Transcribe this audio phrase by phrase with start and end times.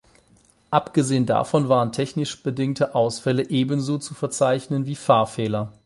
[0.71, 5.73] Abgesehen davon waren technisch bedingte Ausfälle ebenso zu verzeichnen wie Fahrfehler.